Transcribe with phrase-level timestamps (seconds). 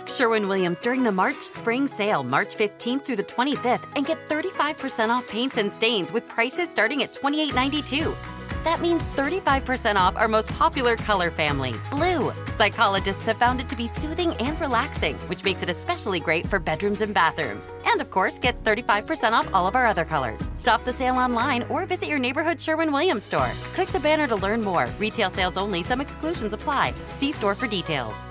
[0.00, 4.28] Ask Sherwin Williams during the March Spring Sale, March 15th through the 25th, and get
[4.28, 8.14] 35% off paints and stains with prices starting at $28.92.
[8.62, 12.32] That means 35% off our most popular color family, blue.
[12.54, 16.58] Psychologists have found it to be soothing and relaxing, which makes it especially great for
[16.58, 17.66] bedrooms and bathrooms.
[17.86, 20.48] And of course, get 35% off all of our other colors.
[20.58, 23.50] Shop the sale online or visit your neighborhood Sherwin Williams store.
[23.74, 24.88] Click the banner to learn more.
[24.98, 26.92] Retail sales only, some exclusions apply.
[27.08, 28.26] See store for details.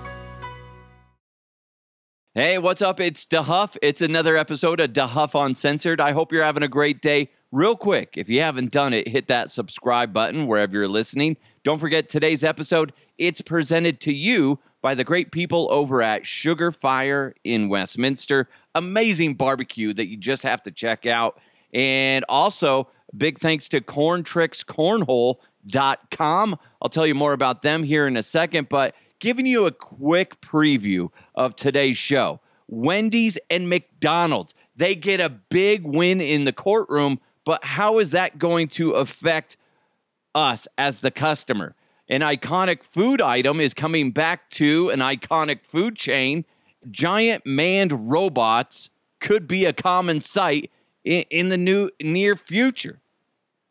[2.42, 3.00] Hey, what's up?
[3.00, 3.76] It's DeHuff.
[3.82, 6.00] It's another episode of DeHuff Uncensored.
[6.00, 7.28] I hope you're having a great day.
[7.52, 11.36] Real quick, if you haven't done it, hit that subscribe button wherever you're listening.
[11.64, 12.94] Don't forget today's episode.
[13.18, 18.48] It's presented to you by the great people over at Sugar Fire in Westminster.
[18.74, 21.38] Amazing barbecue that you just have to check out.
[21.74, 26.58] And also, big thanks to corntrixcornhole.com.
[26.80, 30.40] I'll tell you more about them here in a second, but giving you a quick
[30.40, 32.40] preview of today's show.
[32.66, 38.38] Wendy's and McDonald's, they get a big win in the courtroom, but how is that
[38.38, 39.56] going to affect
[40.34, 41.74] us as the customer?
[42.08, 46.44] An iconic food item is coming back to an iconic food chain.
[46.90, 50.70] Giant manned robots could be a common sight
[51.04, 53.00] in, in the new near future.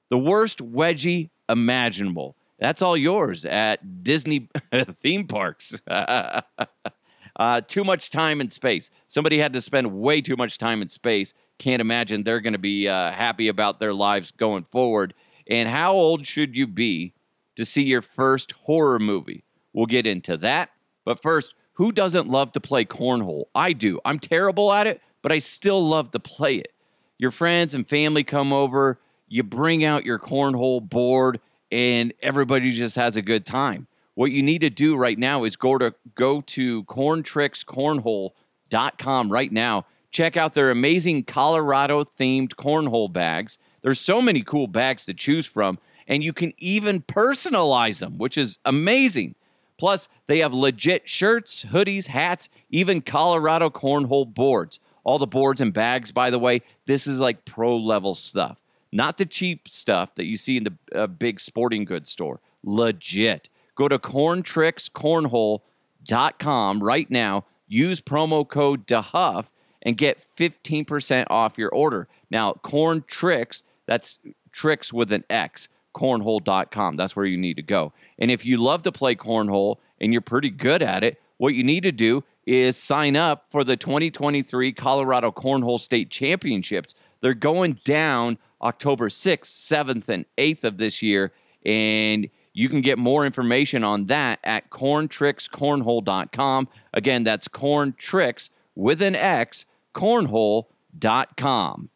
[0.10, 2.36] The worst wedgie imaginable.
[2.60, 4.50] That's all yours at Disney
[5.02, 5.80] theme parks.
[5.88, 6.42] uh,
[7.68, 8.92] too much time and space.
[9.08, 11.34] Somebody had to spend way too much time and space.
[11.58, 15.14] Can't imagine they're going to be uh, happy about their lives going forward.
[15.48, 17.14] And how old should you be
[17.56, 19.44] to see your first horror movie?
[19.74, 20.70] We'll get into that.
[21.06, 23.46] But first, who doesn't love to play cornhole?
[23.56, 24.00] I do.
[24.04, 26.74] I'm terrible at it, but I still love to play it.
[27.18, 31.40] Your friends and family come over, you bring out your cornhole board
[31.72, 33.86] and everybody just has a good time.
[34.16, 39.86] What you need to do right now is go to go to corntrixcornhole.com right now.
[40.12, 43.60] Check out their amazing Colorado themed cornhole bags.
[43.82, 48.38] There's so many cool bags to choose from, and you can even personalize them, which
[48.38, 49.36] is amazing.
[49.78, 54.82] Plus, they have legit shirts, hoodies, hats, even Colorado cornhole boards.
[55.06, 58.58] All the boards and bags, by the way, this is like pro level stuff
[58.92, 62.40] not the cheap stuff that you see in the uh, big sporting goods store.
[62.64, 63.50] Legit.
[63.76, 67.46] Go to corntrixcornhole.com right now.
[67.68, 69.46] Use promo code DeHuff
[69.84, 72.08] and get 15% off your order.
[72.30, 74.20] Now, Corn Tricks, that's
[74.52, 76.98] tricks with an X, cornhole.com.
[76.98, 77.94] That's where you need to go.
[78.18, 81.64] And if you love to play cornhole and you're pretty good at it, what you
[81.64, 86.96] need to do is sign up for the 2023 Colorado Cornhole State Championships.
[87.22, 91.32] They're going down October 6th, 7th, and 8th of this year.
[91.66, 96.68] And you can get more information on that at corntrixcornhole.com.
[96.94, 101.90] Again, that's corntricks with an X, cornhole.com.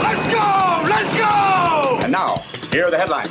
[0.00, 0.84] Let's go!
[0.88, 1.98] Let's go!
[2.02, 2.36] And now,
[2.72, 3.28] here are the headlines.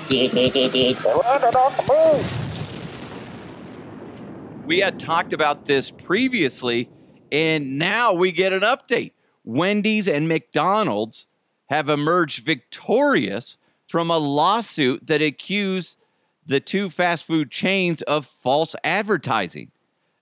[4.66, 6.90] We had talked about this previously,
[7.31, 9.11] and now we get an update.
[9.43, 11.28] Wendy's and McDonald's
[11.72, 13.56] have emerged victorious
[13.88, 15.97] from a lawsuit that accused
[16.46, 19.72] the two fast food chains of false advertising.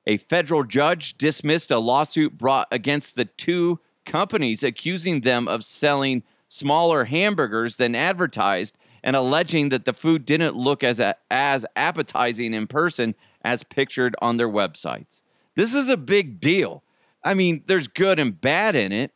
[0.06, 6.22] A federal judge dismissed a lawsuit brought against the two companies, accusing them of selling
[6.48, 12.54] smaller hamburgers than advertised and alleging that the food didn't look as, a, as appetizing
[12.54, 15.24] in person as pictured on their websites.
[15.56, 16.84] This is a big deal.
[17.24, 19.14] I mean, there's good and bad in it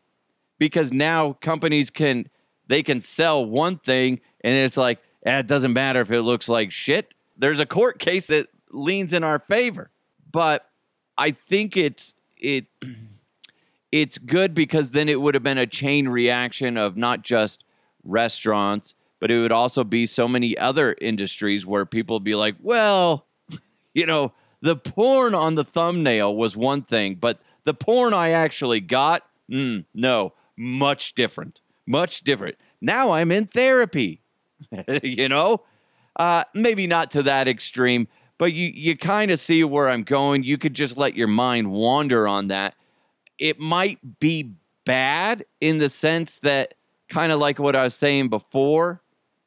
[0.64, 2.26] because now companies can
[2.68, 6.48] they can sell one thing and it's like eh, it doesn't matter if it looks
[6.48, 7.14] like shit.
[7.38, 9.90] There's a court case that leans in our favor.
[10.32, 10.66] But
[11.18, 12.68] I think it's it
[13.92, 17.66] it's good because then it would have been a chain reaction of not just
[18.06, 22.56] restaurants, but it would also be so many other industries where people would be like,
[22.62, 23.26] well,
[23.94, 24.32] you know,
[24.62, 29.84] the porn on the thumbnail was one thing, but the porn I actually got, mm,
[29.94, 32.56] no, much different, much different.
[32.82, 34.22] Now I'm in therapy,
[35.04, 35.64] you know,
[36.16, 38.08] uh, maybe not to that extreme,
[38.38, 40.44] but you you kind of see where I'm going.
[40.44, 42.76] You could just let your mind wander on that.
[43.40, 44.54] It might be
[44.86, 46.76] bad in the sense that
[47.10, 49.02] kind of like what I was saying before.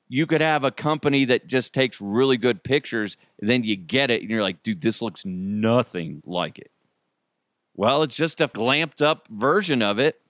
[0.09, 4.23] You could have a company that just takes really good pictures, then you get it,
[4.23, 6.71] and you're like, dude, this looks nothing like it.
[7.75, 10.21] Well, it's just a glamped up version of it.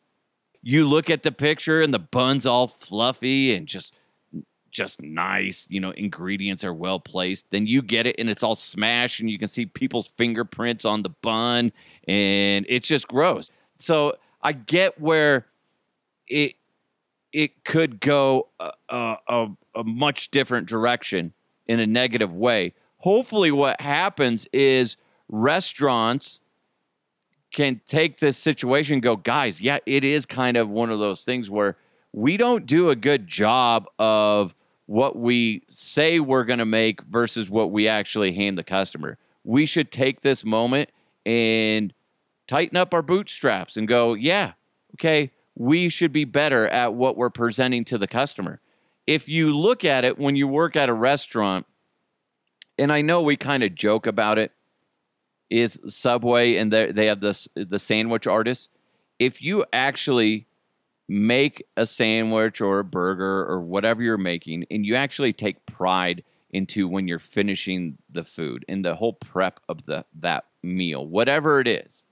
[0.68, 3.94] You look at the picture, and the bun's all fluffy and just
[4.72, 5.64] just nice.
[5.70, 7.46] You know, ingredients are well placed.
[7.52, 11.04] Then you get it and it's all smashed and you can see people's fingerprints on
[11.04, 11.70] the bun
[12.08, 13.48] and it's just gross.
[13.78, 15.46] So I get where
[16.26, 16.56] it
[17.32, 19.46] it could go a, a,
[19.76, 21.32] a much different direction
[21.68, 22.74] in a negative way.
[22.98, 24.96] Hopefully, what happens is
[25.28, 26.40] restaurants
[27.52, 31.24] can take this situation and go, guys, yeah, it is kind of one of those
[31.24, 31.76] things where
[32.12, 34.54] we don't do a good job of
[34.86, 39.18] what we say we're going to make versus what we actually hand the customer.
[39.44, 40.90] We should take this moment
[41.24, 41.92] and
[42.46, 44.52] tighten up our bootstraps and go, yeah,
[44.94, 48.60] okay, we should be better at what we're presenting to the customer.
[49.06, 51.66] If you look at it when you work at a restaurant,
[52.78, 54.52] and I know we kind of joke about it,
[55.50, 58.70] is Subway and they have this the sandwich artist.
[59.18, 60.46] If you actually
[61.08, 66.24] make a sandwich or a burger or whatever you're making, and you actually take pride
[66.50, 71.60] into when you're finishing the food and the whole prep of the that meal, whatever
[71.60, 72.04] it is.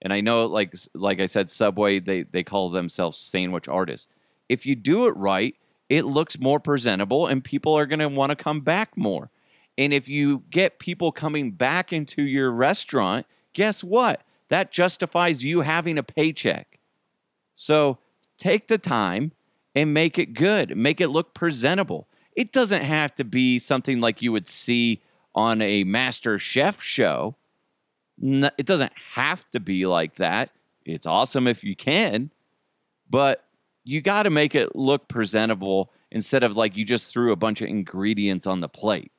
[0.00, 4.08] And I know, like like I said, Subway they they call themselves sandwich artists.
[4.48, 5.54] If you do it right,
[5.88, 9.30] it looks more presentable, and people are going to want to come back more.
[9.78, 14.22] And if you get people coming back into your restaurant, guess what?
[14.48, 16.80] That justifies you having a paycheck.
[17.54, 17.98] So
[18.36, 19.32] take the time
[19.76, 22.08] and make it good, make it look presentable.
[22.34, 25.00] It doesn't have to be something like you would see
[25.34, 27.36] on a master chef show.
[28.20, 30.50] It doesn't have to be like that.
[30.84, 32.32] It's awesome if you can,
[33.08, 33.44] but
[33.84, 37.60] you got to make it look presentable instead of like you just threw a bunch
[37.60, 39.12] of ingredients on the plate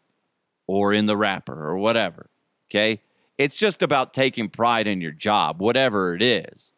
[0.70, 2.30] or in the wrapper or whatever.
[2.70, 3.02] Okay.
[3.40, 6.74] It's just about taking pride in your job, whatever it is.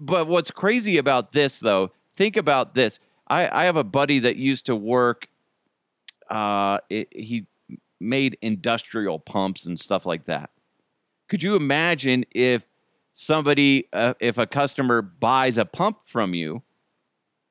[0.00, 2.98] But what's crazy about this, though, think about this.
[3.28, 5.28] I, I have a buddy that used to work.
[6.28, 7.46] Uh, it, he
[8.00, 10.50] made industrial pumps and stuff like that.
[11.28, 12.66] Could you imagine if
[13.12, 16.64] somebody, uh, if a customer buys a pump from you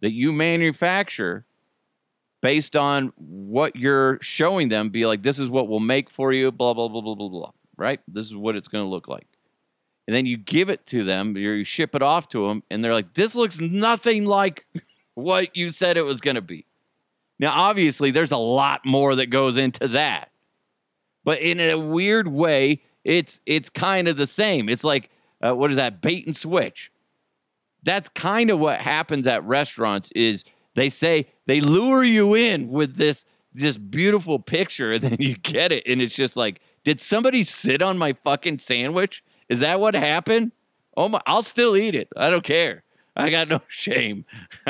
[0.02, 1.46] that you manufacture
[2.44, 6.52] based on what you're showing them, be like, this is what we'll make for you,
[6.52, 8.00] blah, blah, blah, blah, blah, blah, right?
[8.08, 9.26] This is what it's going to look like
[10.08, 12.94] and then you give it to them, you ship it off to them, and they're
[12.94, 14.66] like, "This looks nothing like
[15.14, 16.66] what you said it was going to be."
[17.40, 20.30] Now, obviously, there's a lot more that goes into that,
[21.24, 24.68] but in a weird way, it's it's kind of the same.
[24.68, 25.10] It's like
[25.42, 26.92] uh, what is that bait and switch?
[27.84, 30.12] That's kind of what happens at restaurants.
[30.12, 30.44] Is
[30.76, 35.72] they say they lure you in with this this beautiful picture, and then you get
[35.72, 39.24] it, and it's just like, did somebody sit on my fucking sandwich?
[39.48, 40.52] Is that what happened?
[40.98, 41.22] Oh my!
[41.26, 42.10] I'll still eat it.
[42.18, 42.84] I don't care.
[43.16, 44.26] I got no shame.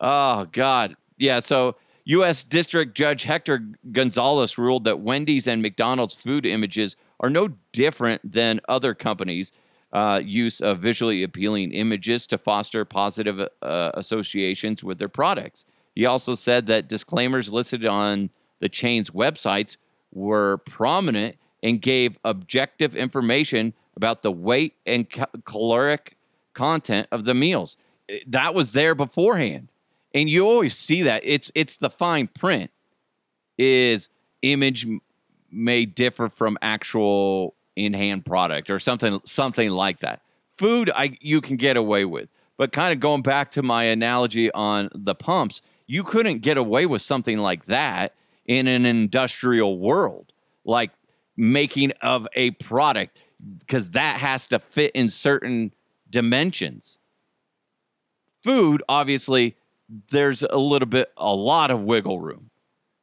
[0.00, 1.38] oh God, yeah.
[1.40, 2.44] So U.S.
[2.44, 8.60] District Judge Hector Gonzalez ruled that Wendy's and McDonald's food images are no different than
[8.68, 9.52] other companies'
[9.92, 15.64] uh, use of visually appealing images to foster positive uh, associations with their products.
[15.94, 18.30] He also said that disclaimers listed on
[18.60, 19.76] the chain's websites
[20.12, 26.16] were prominent and gave objective information about the weight and ca- caloric
[26.54, 27.76] content of the meals.
[28.26, 29.68] That was there beforehand.
[30.14, 31.22] And you always see that.
[31.24, 32.70] It's it's the fine print
[33.58, 34.08] is
[34.42, 34.86] image
[35.50, 40.22] may differ from actual in-hand product or something something like that.
[40.58, 42.28] Food I you can get away with.
[42.56, 46.84] But kind of going back to my analogy on the pumps, you couldn't get away
[46.84, 50.32] with something like that in an industrial world.
[50.64, 50.90] Like
[51.36, 53.18] making of a product
[53.58, 55.72] because that has to fit in certain
[56.10, 56.98] dimensions.
[58.42, 59.56] Food, obviously,
[60.10, 62.50] there's a little bit, a lot of wiggle room,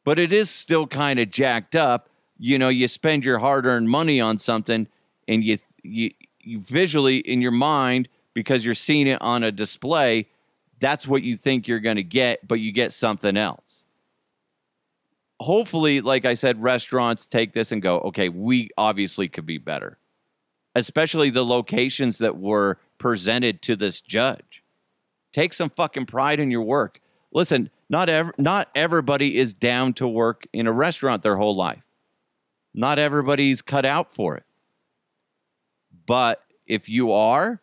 [0.03, 4.22] but it is still kind of jacked up you know, you spend your hard-earned money
[4.22, 4.88] on something
[5.27, 10.27] and you you, you visually in your mind because you're seeing it on a display,
[10.79, 13.86] that's what you think you're going to get, but you get something else.
[15.39, 19.98] Hopefully, like I said, restaurants take this and go, okay, we obviously could be better,
[20.75, 24.63] especially the locations that were presented to this judge.
[25.32, 27.00] Take some fucking pride in your work.
[27.32, 31.84] Listen, not ev- not everybody is down to work in a restaurant their whole life.
[32.77, 34.43] Not everybody's cut out for it.
[36.05, 37.60] But if you are,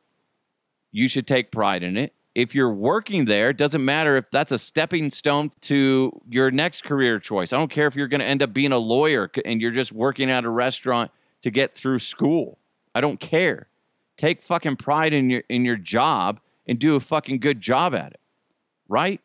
[0.90, 2.12] you should take pride in it.
[2.34, 6.82] If you're working there, it doesn't matter if that's a stepping stone to your next
[6.82, 7.52] career choice.
[7.52, 9.92] I don't care if you're going to end up being a lawyer and you're just
[9.92, 12.58] working at a restaurant to get through school.
[12.92, 13.68] I don't care.
[14.16, 18.14] Take fucking pride in your in your job and do a fucking good job at
[18.14, 18.20] it.
[18.88, 19.20] Right?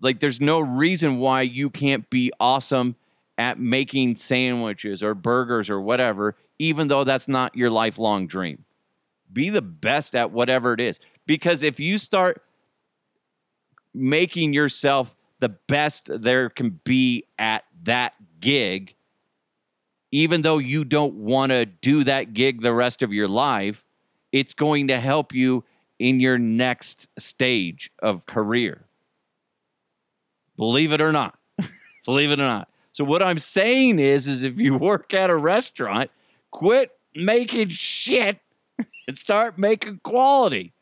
[0.00, 2.96] Like there's no reason why you can't be awesome
[3.40, 8.66] at making sandwiches or burgers or whatever even though that's not your lifelong dream.
[9.32, 11.00] Be the best at whatever it is.
[11.26, 12.42] Because if you start
[13.94, 18.94] making yourself the best there can be at that gig,
[20.12, 23.82] even though you don't want to do that gig the rest of your life,
[24.30, 25.64] it's going to help you
[25.98, 28.84] in your next stage of career.
[30.58, 31.38] Believe it or not.
[32.04, 32.68] Believe it or not.
[32.92, 36.10] So what I'm saying is is if you work at a restaurant
[36.50, 38.40] Quit making shit
[39.08, 40.72] and start making quality.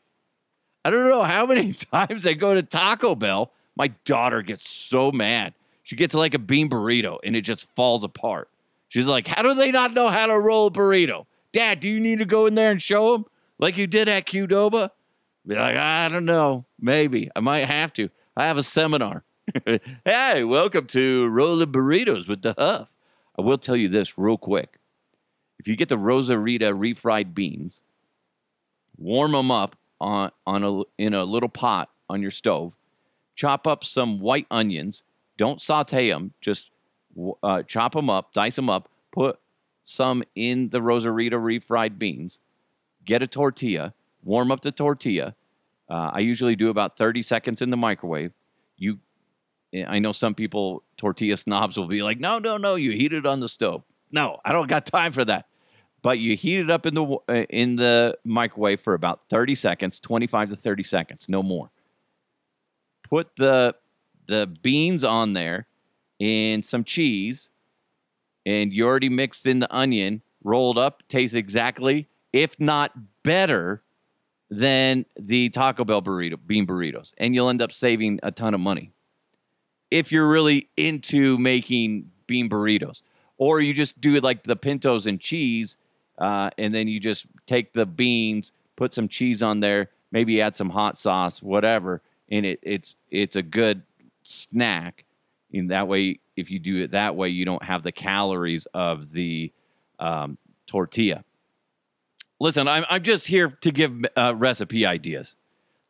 [0.83, 3.51] I don't know how many times I go to Taco Bell.
[3.75, 5.53] My daughter gets so mad.
[5.83, 8.49] She gets like a bean burrito and it just falls apart.
[8.89, 11.25] She's like, How do they not know how to roll a burrito?
[11.51, 13.25] Dad, do you need to go in there and show them
[13.57, 14.91] like you did at Qdoba?
[15.47, 16.65] Be like, I don't know.
[16.79, 17.29] Maybe.
[17.35, 18.09] I might have to.
[18.37, 19.23] I have a seminar.
[20.05, 22.89] hey, welcome to Rolling Burritos with the Huff.
[23.37, 24.77] I will tell you this real quick.
[25.59, 27.81] If you get the Rosarita refried beans,
[28.97, 32.73] warm them up on, on a, in a little pot on your stove,
[33.35, 35.03] chop up some white onions.
[35.37, 36.69] Don't saute them, just
[37.41, 39.39] uh, chop them up, dice them up, put
[39.83, 42.39] some in the Rosarita refried beans,
[43.05, 45.35] get a tortilla, warm up the tortilla.
[45.89, 48.31] Uh, I usually do about 30 seconds in the microwave.
[48.77, 48.99] You,
[49.87, 53.25] I know some people, tortilla snobs, will be like, no, no, no, you heat it
[53.25, 53.83] on the stove.
[54.11, 55.45] No, I don't got time for that.
[56.01, 59.99] But you heat it up in the uh, in the microwave for about 30 seconds
[59.99, 61.69] 25 to 30 seconds no more.
[63.03, 63.75] Put the
[64.27, 65.67] the beans on there
[66.21, 67.49] and some cheese
[68.45, 72.91] and you already mixed in the onion rolled up tastes exactly if not
[73.23, 73.81] better
[74.49, 78.59] than the taco bell burrito bean burritos and you'll end up saving a ton of
[78.59, 78.91] money
[79.91, 83.01] if you're really into making bean burritos
[83.37, 85.77] or you just do it like the pintos and cheese
[86.19, 90.55] uh, and then you just take the beans, put some cheese on there, maybe add
[90.55, 93.81] some hot sauce, whatever, and it, it's it's a good
[94.23, 95.05] snack.
[95.51, 99.11] In that way, if you do it that way, you don't have the calories of
[99.11, 99.51] the
[99.97, 101.23] um, tortilla.
[102.39, 105.35] Listen, I'm I'm just here to give uh, recipe ideas.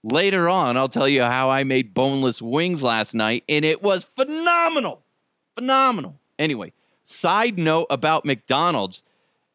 [0.03, 4.05] Later on, I'll tell you how I made boneless wings last night, and it was
[4.05, 5.01] phenomenal,
[5.55, 6.19] phenomenal.
[6.37, 6.71] Anyway,
[7.03, 9.03] side note about McDonald's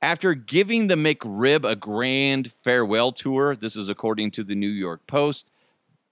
[0.02, 5.06] after giving the McRib a grand farewell tour, this is according to the New York
[5.06, 5.50] Post,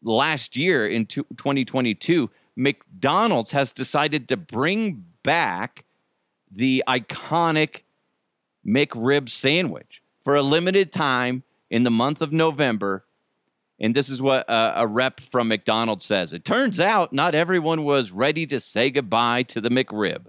[0.02, 5.84] last year in 2022, McDonald's has decided to bring back
[6.50, 7.80] the iconic
[8.66, 13.04] McRib sandwich for a limited time in the month of November.
[13.82, 16.32] And this is what a, a, rep from McDonald's says.
[16.32, 20.26] It turns out not everyone was ready to say goodbye to the McRib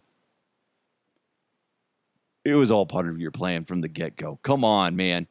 [2.46, 4.40] it was all part of your plan from the get go.
[4.44, 5.28] Come on, man.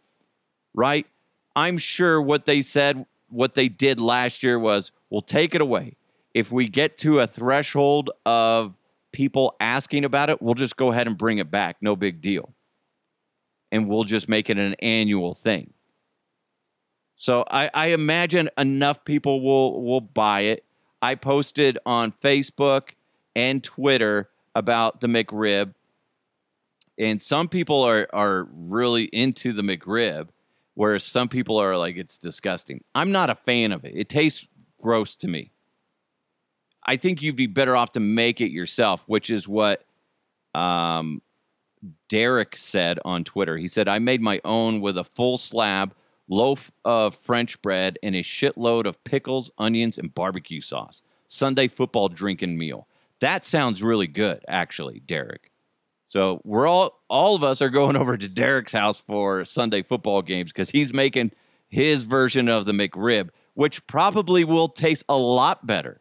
[0.75, 1.07] Right?
[1.55, 5.97] I'm sure what they said, what they did last year was we'll take it away.
[6.35, 8.75] If we get to a threshold of
[9.13, 11.77] people asking about it, we'll just go ahead and bring it back.
[11.83, 12.55] No big deal.
[13.71, 15.75] And we'll just make it an annual thing.
[17.23, 20.65] So I, I imagine enough people will will buy it.
[21.01, 22.95] I posted on Facebook
[23.37, 25.75] and Twitter about the McRib
[26.99, 30.31] and some people are are really into the McRib,
[30.75, 32.83] whereas some people are like it's disgusting.
[32.93, 33.93] I'm not a fan of it.
[33.95, 34.45] It tastes
[34.81, 35.53] gross to me.
[36.85, 39.85] I think you'd be better off to make it yourself, which is what
[40.57, 41.23] um,
[42.09, 43.57] Derek said on Twitter.
[43.59, 45.95] He said, "I made my own with a full slab."
[46.33, 51.03] Loaf of French bread and a shitload of pickles, onions, and barbecue sauce.
[51.27, 52.89] Sunday football drinking meal.
[53.21, 55.51] That sounds really good, actually, Derek.
[56.07, 60.23] So we're all all of us are going over to Derek's house for Sunday football
[60.23, 61.33] games because he's making
[61.69, 66.01] his version of the McRib, which probably will taste a lot better.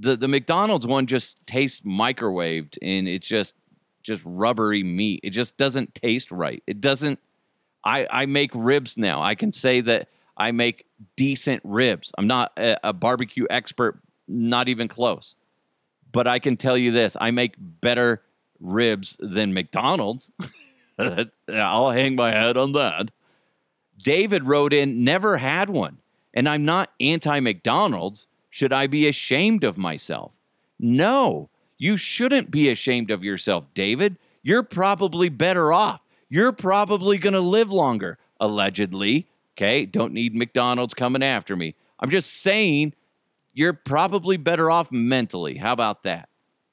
[0.00, 3.56] The the McDonald's one just tastes microwaved and it's just
[4.02, 5.20] just rubbery meat.
[5.22, 6.62] It just doesn't taste right.
[6.66, 7.18] It doesn't
[7.84, 9.22] I I make ribs now.
[9.22, 10.86] I can say that I make
[11.16, 12.12] decent ribs.
[12.16, 15.34] I'm not a, a barbecue expert, not even close.
[16.10, 18.22] But I can tell you this, I make better
[18.60, 20.30] ribs than McDonald's.
[21.48, 23.10] I'll hang my head on that.
[23.98, 25.98] David wrote in, never had one,
[26.34, 28.26] and I'm not anti McDonald's.
[28.50, 30.32] Should I be ashamed of myself?
[30.78, 31.48] No,
[31.78, 34.18] you shouldn't be ashamed of yourself, David.
[34.42, 36.01] You're probably better off.
[36.32, 39.28] You're probably going to live longer, allegedly.
[39.52, 41.74] Okay, don't need McDonald's coming after me.
[42.00, 42.94] I'm just saying
[43.52, 45.58] you're probably better off mentally.
[45.58, 46.30] How about that?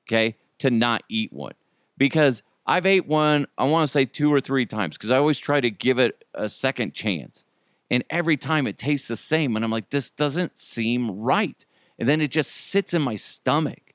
[0.08, 1.56] Okay, to not eat one
[1.98, 5.38] because I've ate one, I want to say two or three times because I always
[5.38, 7.44] try to give it a second chance.
[7.92, 9.58] And every time it tastes the same.
[9.58, 11.66] And I'm like, this doesn't seem right.
[12.00, 13.94] And then it just sits in my stomach.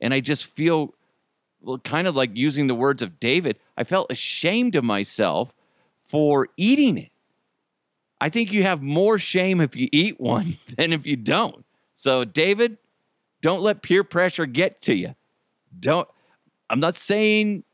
[0.00, 0.94] And I just feel
[1.84, 5.54] kind of like using the words of David, I felt ashamed of myself
[6.06, 7.10] for eating it.
[8.20, 11.64] I think you have more shame if you eat one than if you don't.
[11.96, 12.78] So, David,
[13.40, 15.14] don't let peer pressure get to you.
[15.78, 16.08] Don't
[16.70, 17.64] I'm not saying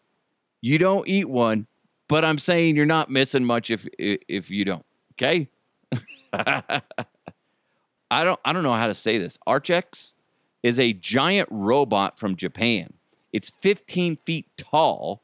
[0.60, 1.68] you don't eat one,
[2.08, 4.84] but I'm saying you're not missing much if if you don't.
[5.12, 5.48] Okay.
[6.32, 9.38] I don't I don't know how to say this.
[9.46, 10.14] Archax
[10.62, 12.92] is a giant robot from Japan.
[13.32, 15.22] It's 15 feet tall,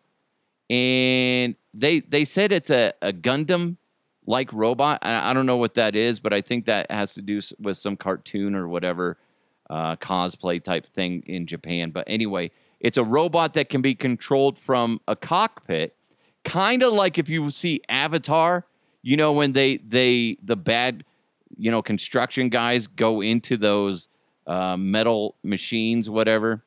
[0.69, 3.77] and they they said it's a, a Gundam
[4.27, 4.99] like robot.
[5.03, 7.77] I, I don't know what that is, but I think that has to do with
[7.77, 9.19] some cartoon or whatever
[9.71, 11.91] uh, cosplay type thing in Japan.
[11.91, 15.97] But anyway, it's a robot that can be controlled from a cockpit,
[16.45, 18.67] kind of like if you see Avatar.
[19.03, 21.05] You know when they they the bad
[21.57, 24.09] you know construction guys go into those
[24.47, 26.63] uh, metal machines, whatever.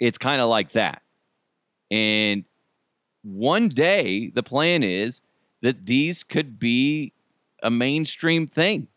[0.00, 1.02] It's kind of like that.
[1.90, 2.44] And
[3.22, 5.20] one day, the plan is
[5.62, 7.12] that these could be
[7.62, 8.88] a mainstream thing.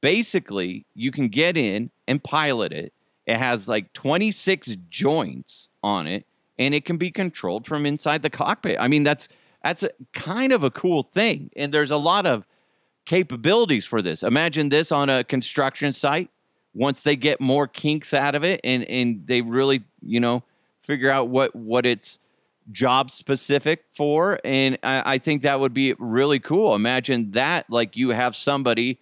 [0.00, 2.92] Basically, you can get in and pilot it
[3.28, 6.24] it has like 26 joints on it
[6.58, 8.78] and it can be controlled from inside the cockpit.
[8.80, 9.28] I mean, that's
[9.62, 11.50] that's a, kind of a cool thing.
[11.54, 12.46] And there's a lot of
[13.04, 14.22] capabilities for this.
[14.22, 16.30] Imagine this on a construction site
[16.74, 20.42] once they get more kinks out of it and and they really, you know,
[20.82, 22.18] figure out what what it's
[22.70, 27.96] job specific for and I, I think that would be really cool imagine that like
[27.96, 29.00] you have somebody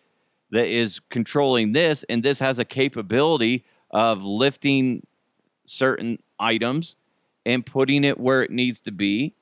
[0.52, 5.04] that is controlling this and this has a capability of lifting
[5.64, 6.96] certain items
[7.44, 9.34] and putting it where it needs to be.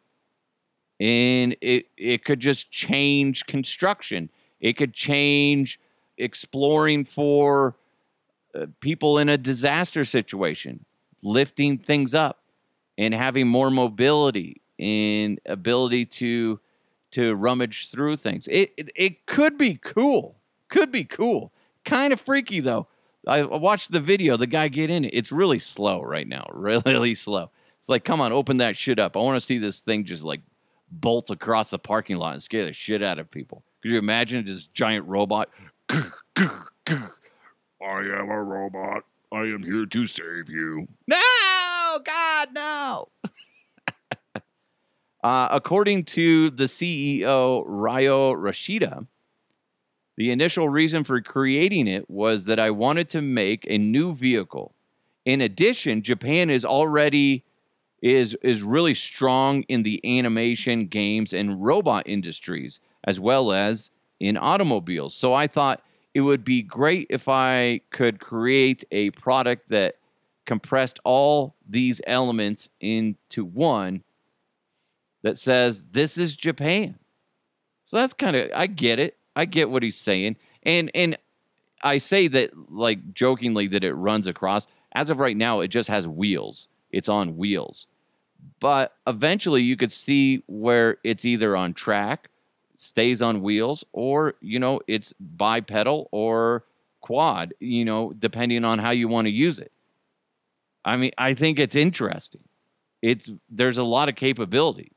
[1.01, 4.31] And it, it could just change construction.
[4.61, 5.81] It could change
[6.19, 7.77] exploring for
[8.55, 10.85] uh, people in a disaster situation,
[11.23, 12.43] lifting things up
[12.97, 16.61] and having more mobility and ability to
[17.13, 18.49] to rummage through things.
[18.49, 20.37] It, it, it could be cool.
[20.69, 21.53] Could be cool.
[21.85, 22.89] Kind of freaky though.
[23.27, 24.37] I watched the video.
[24.37, 25.11] The guy get in it.
[25.15, 26.47] It's really slow right now.
[26.53, 27.51] Really slow.
[27.79, 29.17] It's like, come on, open that shit up.
[29.17, 30.41] I want to see this thing just like
[30.91, 33.63] bolt across the parking lot and scare the shit out of people.
[33.83, 35.51] Could you imagine this giant robot?
[37.85, 39.05] I am a robot.
[39.31, 40.89] I am here to save you.
[41.07, 41.21] No,
[42.05, 43.09] God, no.
[45.25, 49.07] uh, according to the CEO, Ryo Rashida,
[50.17, 54.75] the initial reason for creating it was that I wanted to make a new vehicle.
[55.25, 57.45] In addition, Japan is already
[58.01, 64.37] is is really strong in the animation, games and robot industries as well as in
[64.37, 65.15] automobiles.
[65.15, 65.83] So I thought
[66.15, 69.97] it would be great if I could create a product that
[70.47, 74.05] compressed all these elements into one
[75.23, 76.99] that says this is Japan.
[77.85, 79.17] So that's kind of I get it.
[79.37, 81.19] I get what he's saying, and and
[81.83, 84.67] I say that like jokingly that it runs across.
[84.93, 86.69] As of right now, it just has wheels.
[86.91, 87.89] It's on wheels,
[88.61, 92.31] but eventually you could see where it's either on track,
[92.77, 96.65] stays on wheels, or you know it's bipedal or
[97.01, 97.55] quad.
[97.61, 99.73] You know, depending on how you want to use it.
[100.85, 102.45] I mean, I think it's interesting.
[103.03, 104.91] It's there's a lot of capabilities.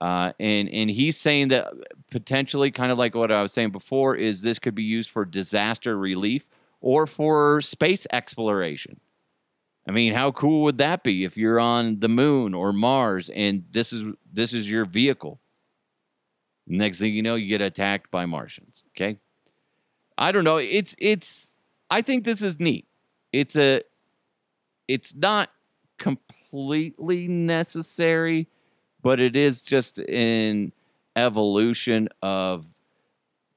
[0.00, 1.72] Uh, and and he's saying that
[2.10, 5.24] potentially, kind of like what I was saying before, is this could be used for
[5.24, 6.48] disaster relief
[6.80, 8.98] or for space exploration.
[9.86, 13.64] I mean, how cool would that be if you're on the moon or Mars and
[13.70, 15.40] this is this is your vehicle?
[16.66, 18.84] Next thing you know, you get attacked by Martians.
[18.90, 19.18] Okay.
[20.16, 20.58] I don't know.
[20.58, 21.56] It's it's
[21.90, 22.86] I think this is neat.
[23.32, 23.82] It's a
[24.88, 25.50] it's not
[25.98, 28.48] completely necessary,
[29.02, 30.72] but it is just an
[31.16, 32.66] evolution of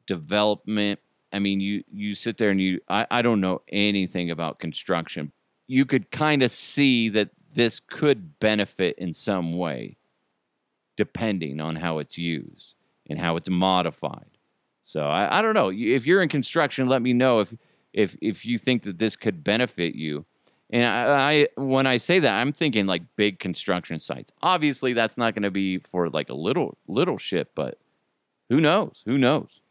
[0.08, 1.00] development.
[1.34, 5.32] I mean, you you sit there and you I, I don't know anything about construction.
[5.68, 9.98] You could kind of see that this could benefit in some way,
[10.96, 12.75] depending on how it's used
[13.10, 14.38] and how it's modified.
[14.82, 15.72] So I, I don't know.
[15.72, 17.54] If you're in construction, let me know if
[17.94, 20.26] if if you think that this could benefit you.
[20.70, 24.32] And I, I when I say that, I'm thinking like big construction sites.
[24.42, 27.80] Obviously, that's not going to be for like a little little shit, but
[28.50, 29.02] who knows?
[29.06, 29.62] Who knows?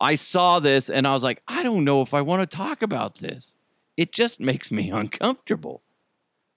[0.00, 2.80] I saw this and I was like, I don't know if I want to talk
[2.82, 3.54] about this.
[3.96, 5.82] It just makes me uncomfortable.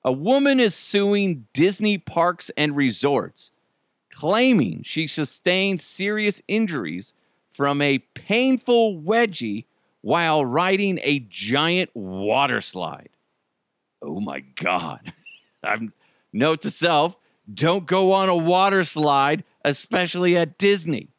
[0.05, 3.51] A woman is suing Disney parks and resorts,
[4.13, 7.13] claiming she sustained serious injuries
[7.49, 9.65] from a painful wedgie
[10.01, 13.09] while riding a giant water slide.
[14.01, 15.13] Oh my God.
[15.63, 15.93] I'm,
[16.31, 17.17] note to self
[17.51, 21.09] don't go on a water slide, especially at Disney.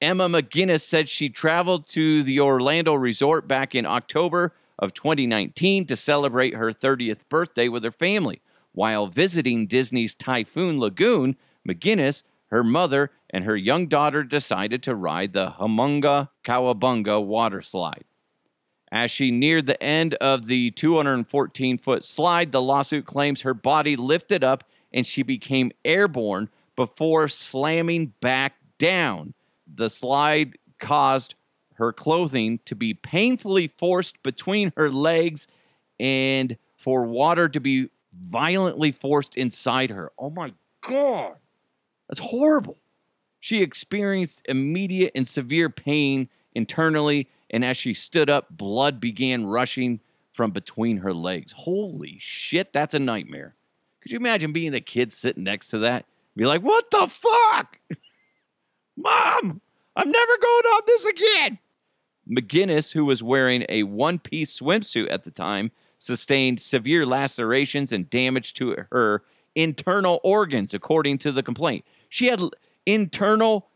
[0.00, 5.96] Emma McGinnis said she traveled to the Orlando resort back in October of 2019 to
[5.96, 8.40] celebrate her 30th birthday with her family.
[8.72, 11.36] While visiting Disney's Typhoon Lagoon,
[11.68, 18.04] McGinnis, her mother, and her young daughter decided to ride the Humunga Kowabunga water slide.
[18.92, 23.96] As she neared the end of the 214 foot slide, the lawsuit claims her body
[23.96, 29.34] lifted up and she became airborne before slamming back down.
[29.66, 31.34] The slide caused
[31.74, 35.48] her clothing to be painfully forced between her legs
[35.98, 40.12] and for water to be violently forced inside her.
[40.18, 40.52] Oh my
[40.86, 41.34] God.
[42.14, 42.78] That's horrible.
[43.40, 49.98] She experienced immediate and severe pain internally, and as she stood up, blood began rushing
[50.32, 51.52] from between her legs.
[51.52, 53.56] Holy shit, that's a nightmare.
[54.00, 56.06] Could you imagine being the kid sitting next to that?
[56.36, 57.80] Be like, what the fuck?
[58.96, 59.60] Mom,
[59.96, 61.58] I'm never going on this again.
[62.30, 68.08] McGinnis, who was wearing a one piece swimsuit at the time, sustained severe lacerations and
[68.08, 69.24] damage to her
[69.56, 71.84] internal organs, according to the complaint.
[72.14, 72.40] She had
[72.86, 73.66] internal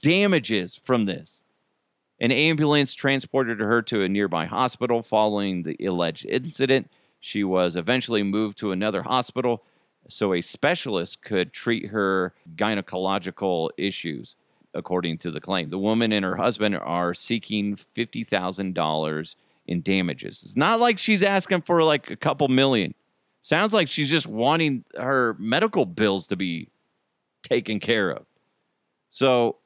[0.00, 1.42] damages from this.
[2.20, 6.92] An ambulance transported her to a nearby hospital following the alleged incident.
[7.18, 9.64] She was eventually moved to another hospital
[10.08, 14.36] so a specialist could treat her gynecological issues,
[14.74, 15.68] according to the claim.
[15.68, 19.34] The woman and her husband are seeking $50,000
[19.66, 20.44] in damages.
[20.44, 22.94] It's not like she's asking for like a couple million.
[23.40, 26.68] Sounds like she's just wanting her medical bills to be
[27.42, 28.26] taken care of.
[29.08, 29.56] So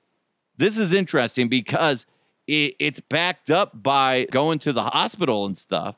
[0.57, 2.07] this is interesting because
[2.47, 5.97] it, it's backed up by going to the hospital and stuff.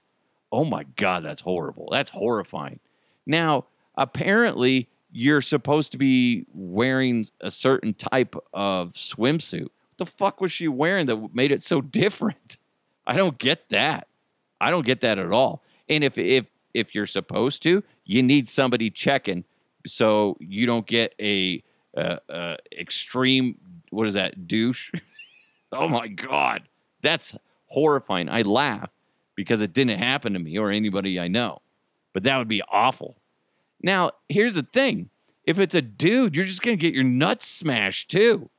[0.52, 1.88] Oh my God, that's horrible.
[1.90, 2.80] That's horrifying.
[3.26, 9.62] Now, apparently, you're supposed to be wearing a certain type of swimsuit.
[9.62, 12.56] What the fuck was she wearing that made it so different?
[13.06, 14.08] I don't get that.
[14.60, 15.62] I don't get that at all.
[15.88, 19.44] And if if if you're supposed to, you need somebody checking
[19.86, 21.62] so you don't get a
[21.96, 23.58] uh, uh, extreme.
[23.90, 24.92] What is that douche?
[25.72, 26.62] oh my god,
[27.02, 28.28] that's horrifying.
[28.28, 28.90] I laugh
[29.36, 31.62] because it didn't happen to me or anybody I know,
[32.12, 33.16] but that would be awful.
[33.82, 35.10] Now, here's the thing:
[35.44, 38.50] if it's a dude, you're just gonna get your nuts smashed too.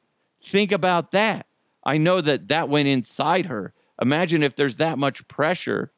[0.48, 1.48] Think about that.
[1.84, 3.74] I know that that went inside her.
[4.02, 5.92] Imagine if there's that much pressure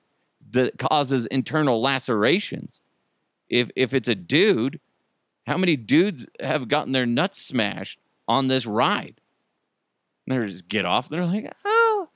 [0.52, 2.82] that causes internal lacerations.
[3.50, 4.80] If if it's a dude,
[5.48, 9.22] how many dudes have gotten their nuts smashed on this ride?
[10.28, 11.08] And they just get off.
[11.08, 12.10] They're like, oh,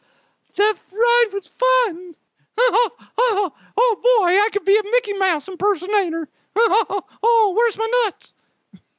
[0.57, 2.15] that ride was fun.
[2.57, 6.27] Oh, oh, oh boy, I could be a Mickey Mouse impersonator.
[6.57, 8.35] Oh, oh where's my nuts?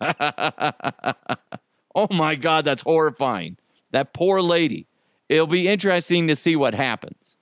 [1.95, 3.59] oh my God, that's horrifying.
[3.91, 4.87] That poor lady.
[5.29, 7.37] It'll be interesting to see what happens,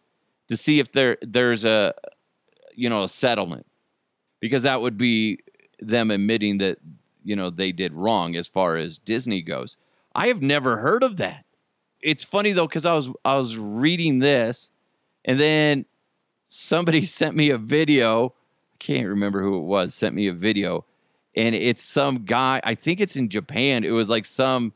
[0.48, 1.94] to see if there there's a
[2.74, 3.66] you know a settlement,
[4.40, 5.38] because that would be
[5.80, 6.78] them admitting that
[7.24, 9.76] you know they did wrong as far as Disney goes.
[10.14, 11.44] I have never heard of that.
[12.00, 14.70] It's funny though because I was I was reading this,
[15.24, 15.84] and then
[16.48, 18.28] somebody sent me a video.
[18.74, 19.94] I can't remember who it was.
[19.94, 20.84] Sent me a video,
[21.34, 22.60] and it's some guy.
[22.64, 23.84] I think it's in Japan.
[23.84, 24.72] It was like some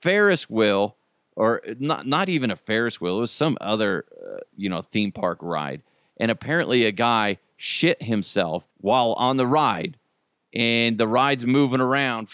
[0.00, 0.96] Ferris wheel,
[1.36, 3.18] or not not even a Ferris wheel.
[3.18, 5.82] It was some other uh, you know theme park ride,
[6.18, 9.96] and apparently a guy shit himself while on the ride,
[10.54, 12.28] and the ride's moving around,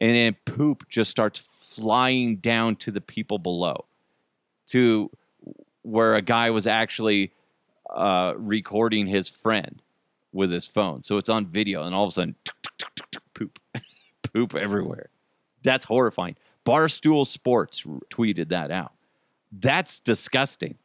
[0.00, 3.84] and then poop just starts flying down to the people below,
[4.68, 5.10] to
[5.82, 7.32] where a guy was actually
[7.90, 9.82] uh, recording his friend
[10.32, 11.02] with his phone.
[11.02, 12.36] So it's on video, and all of a sudden,
[13.34, 13.58] poop,
[14.32, 15.08] poop everywhere.
[15.62, 16.36] That's horrifying.
[16.64, 18.92] Barstool Sports tweeted that out.
[19.50, 20.78] That's disgusting.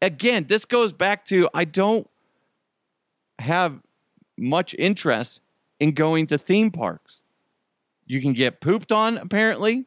[0.00, 2.08] Again, this goes back to I don't
[3.38, 3.80] have
[4.36, 5.40] much interest
[5.80, 7.22] in going to theme parks.
[8.06, 9.86] You can get pooped on, apparently.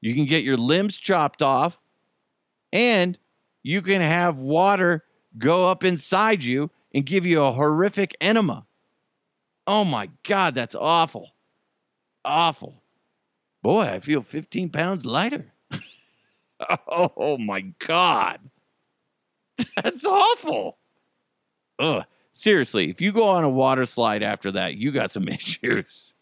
[0.00, 1.80] You can get your limbs chopped off.
[2.72, 3.18] And
[3.62, 5.04] you can have water
[5.38, 8.66] go up inside you and give you a horrific enema.
[9.66, 11.30] Oh my God, that's awful.
[12.24, 12.82] Awful.
[13.62, 15.52] Boy, I feel 15 pounds lighter.
[16.88, 18.38] oh my God.
[19.82, 20.78] That's awful.
[21.78, 22.04] Ugh.
[22.36, 26.12] Seriously, if you go on a water slide after that, you got some issues.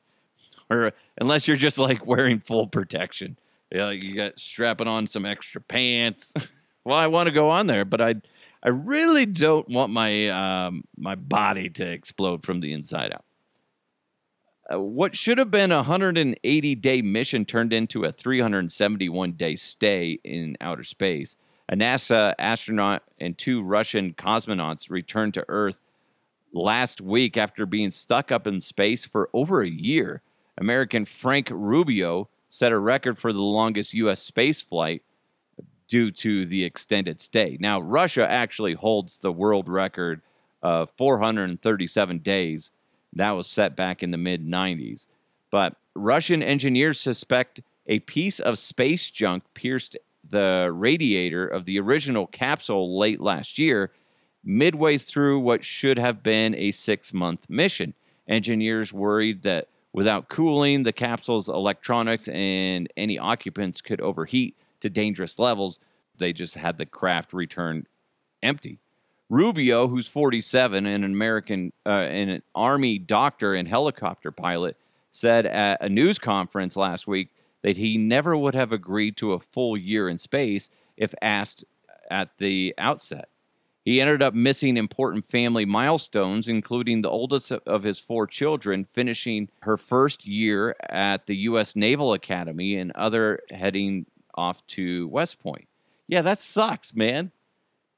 [0.70, 3.36] or unless you're just like wearing full protection.
[3.72, 6.32] Yeah, you got strapping on some extra pants.
[6.84, 8.14] well, I want to go on there, but I
[8.62, 13.24] I really don't want my um, my body to explode from the inside out.
[14.72, 20.20] Uh, what should have been a 180 day mission turned into a 371 day stay
[20.22, 21.34] in outer space.
[21.68, 25.76] A NASA astronaut and two Russian cosmonauts returned to Earth
[26.54, 30.22] last week after being stuck up in space for over a year.
[30.56, 34.22] American Frank Rubio set a record for the longest U.S.
[34.22, 35.02] space flight
[35.88, 37.58] due to the extended stay.
[37.60, 40.22] Now, Russia actually holds the world record
[40.62, 42.70] of 437 days.
[43.12, 45.08] That was set back in the mid 90s.
[45.50, 49.96] But Russian engineers suspect a piece of space junk pierced
[50.30, 53.92] the radiator of the original capsule late last year,
[54.44, 57.94] midway through what should have been a six month mission.
[58.28, 65.38] Engineers worried that without cooling, the capsule's electronics and any occupants could overheat to dangerous
[65.38, 65.80] levels.
[66.18, 67.86] They just had the craft returned
[68.42, 68.78] empty.
[69.30, 74.76] Rubio, who's 47 and an American uh, and an Army doctor and helicopter pilot,
[75.10, 77.30] said at a news conference last week
[77.62, 81.64] that he never would have agreed to a full year in space if asked
[82.10, 83.28] at the outset.
[83.84, 89.50] He ended up missing important family milestones, including the oldest of his four children finishing
[89.60, 91.76] her first year at the U.S.
[91.76, 95.68] Naval Academy and other heading off to West Point.
[96.08, 97.30] Yeah, that sucks, man.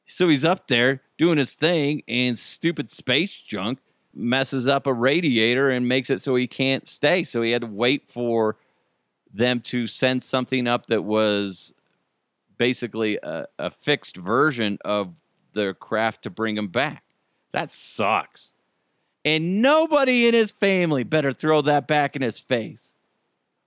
[0.07, 3.79] So he's up there doing his thing, and stupid space junk
[4.13, 7.23] messes up a radiator and makes it so he can't stay.
[7.23, 8.57] So he had to wait for
[9.33, 11.73] them to send something up that was
[12.59, 15.13] basically a, a fixed version of
[15.57, 17.03] the craft to bring him back.
[17.51, 18.53] That sucks.
[19.25, 22.95] And nobody in his family better throw that back in his face.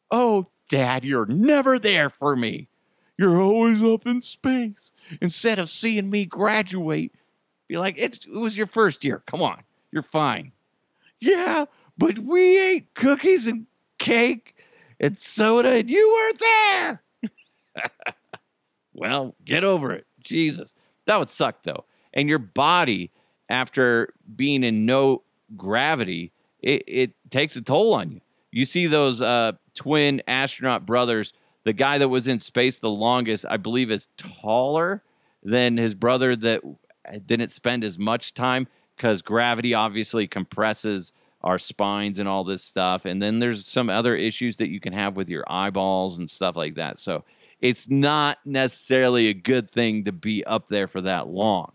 [0.10, 2.70] Oh, Dad, you're never there for me.
[3.18, 4.94] You're always up in space.
[5.20, 7.14] Instead of seeing me graduate,
[7.68, 9.22] be like, it was your first year.
[9.26, 10.54] Come on, you're fine.
[11.20, 11.66] Yeah,
[11.98, 13.66] but we ate cookies and
[13.98, 14.64] cake
[15.00, 17.04] and soda, and you weren't there.
[18.94, 20.06] well, get over it.
[20.24, 20.74] Jesus.
[21.10, 21.86] That would suck, though.
[22.14, 23.10] And your body,
[23.50, 25.24] after being in no
[25.58, 28.22] gravity, it, it takes a toll on you.
[28.52, 31.34] You see those uh, twin astronaut brothers.
[31.64, 35.02] The guy that was in space the longest, I believe, is taller
[35.42, 36.62] than his brother that
[37.26, 43.06] didn't spend as much time because gravity obviously compresses our spines and all this stuff.
[43.06, 46.56] And then there's some other issues that you can have with your eyeballs and stuff
[46.56, 47.00] like that.
[47.00, 47.24] So
[47.62, 51.72] it's not necessarily a good thing to be up there for that long.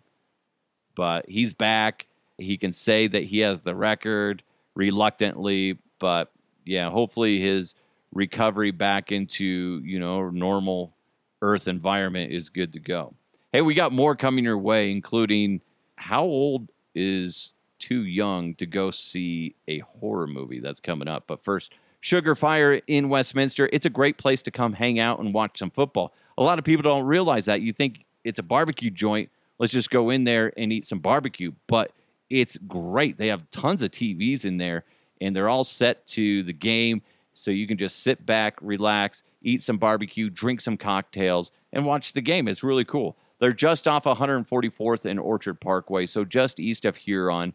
[0.94, 2.06] But he's back.
[2.38, 4.42] He can say that he has the record
[4.74, 6.32] reluctantly, but
[6.64, 7.74] yeah, hopefully his
[8.12, 10.94] recovery back into, you know, normal
[11.42, 13.14] earth environment is good to go.
[13.52, 15.60] Hey, we got more coming your way, including
[15.96, 21.24] how old is too young to go see a horror movie that's coming up.
[21.26, 21.72] But first,
[22.04, 23.70] Sugar Fire in Westminster.
[23.72, 26.12] It's a great place to come hang out and watch some football.
[26.36, 27.62] A lot of people don't realize that.
[27.62, 29.30] You think it's a barbecue joint.
[29.58, 31.52] Let's just go in there and eat some barbecue.
[31.66, 31.92] But
[32.28, 33.16] it's great.
[33.16, 34.84] They have tons of TVs in there
[35.18, 37.00] and they're all set to the game.
[37.32, 42.12] So you can just sit back, relax, eat some barbecue, drink some cocktails, and watch
[42.12, 42.48] the game.
[42.48, 43.16] It's really cool.
[43.38, 47.54] They're just off 144th and Orchard Parkway, so just east of Huron.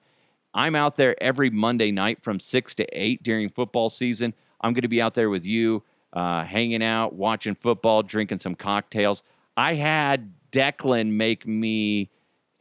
[0.53, 4.33] I'm out there every Monday night from 6 to 8 during football season.
[4.61, 5.83] I'm going to be out there with you,
[6.13, 9.23] uh, hanging out, watching football, drinking some cocktails.
[9.55, 12.09] I had Declan make me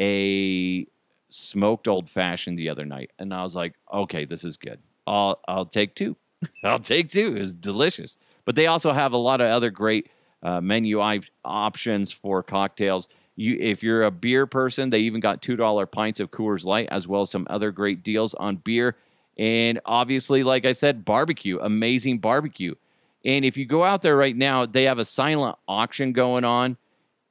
[0.00, 0.86] a
[1.30, 4.78] smoked old fashioned the other night, and I was like, okay, this is good.
[5.06, 6.16] I'll I'll take two.
[6.64, 7.36] I'll take two.
[7.36, 8.18] It's delicious.
[8.44, 10.08] But they also have a lot of other great
[10.42, 13.08] uh, menu I- options for cocktails.
[13.38, 16.88] You, if you're a beer person, they even got two dollar pints of Coors Light,
[16.90, 18.96] as well as some other great deals on beer.
[19.38, 22.74] And obviously, like I said, barbecue, amazing barbecue.
[23.24, 26.76] And if you go out there right now, they have a silent auction going on.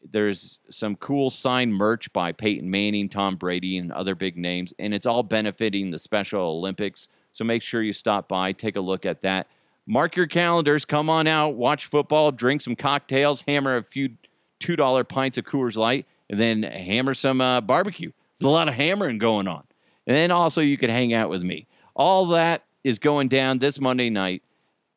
[0.10, 4.94] There's some cool signed merch by Peyton Manning, Tom Brady, and other big names, and
[4.94, 7.10] it's all benefiting the Special Olympics.
[7.34, 9.48] So make sure you stop by, take a look at that.
[9.86, 14.12] Mark your calendars, come on out, watch football, drink some cocktails, hammer a few
[14.60, 18.12] $2 pints of Coors Light, and then hammer some uh, barbecue.
[18.38, 19.64] There's a lot of hammering going on.
[20.06, 21.68] And then also you could hang out with me.
[21.96, 24.44] All that is going down this Monday night,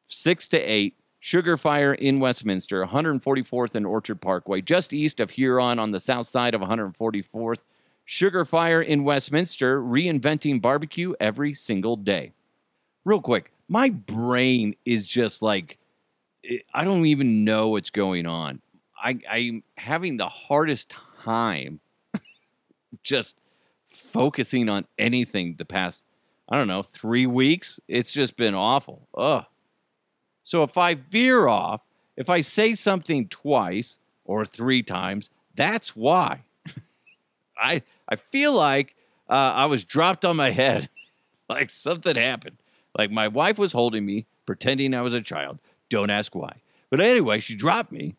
[0.07, 5.79] 6 to 8, Sugar Fire in Westminster, 144th and Orchard Parkway, just east of Huron
[5.79, 7.61] on the south side of 144th.
[8.05, 12.33] Sugar Fire in Westminster, reinventing barbecue every single day.
[13.05, 15.79] Real quick, my brain is just like,
[16.75, 18.61] I don't even know what's going on.
[19.03, 21.81] I, I'm having the hardest time
[23.03, 23.37] just
[23.89, 26.05] focusing on anything the past,
[26.49, 27.81] I don't know, three weeks.
[27.89, 29.09] It's just been awful.
[29.17, 29.45] Ugh.
[30.45, 31.83] So if I veer off,
[32.17, 36.45] if I say something twice or three times, that's why.
[37.59, 38.97] I I feel like
[39.29, 40.89] uh, I was dropped on my head,
[41.49, 42.57] like something happened.
[42.99, 45.59] Like my wife was holding me, pretending I was a child.
[45.89, 46.57] Don't ask why.
[46.91, 48.17] But anyway, she dropped me,